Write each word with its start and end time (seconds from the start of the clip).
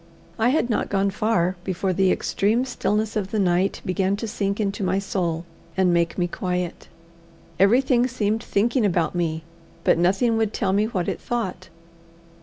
I 0.39 0.49
had 0.49 0.67
not 0.67 0.89
gone 0.89 1.11
far 1.11 1.57
before 1.63 1.93
the 1.93 2.11
extreme 2.11 2.65
stillness 2.65 3.15
of 3.15 3.29
the 3.29 3.37
night 3.37 3.81
began 3.85 4.15
to 4.15 4.27
sink 4.27 4.59
into 4.59 4.83
my 4.83 4.97
soul 4.97 5.45
and 5.77 5.93
make 5.93 6.17
me 6.17 6.25
quiet. 6.27 6.87
Everything 7.59 8.07
seemed 8.07 8.41
thinking 8.41 8.83
about 8.83 9.13
me, 9.13 9.43
but 9.83 9.99
nothing 9.99 10.37
would 10.37 10.53
tell 10.53 10.73
me 10.73 10.85
what 10.85 11.07
it 11.07 11.21
thought. 11.21 11.69